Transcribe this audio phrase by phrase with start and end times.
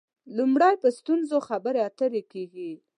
[0.37, 2.71] لومړی په ستونزو خبرې اترې کېږي.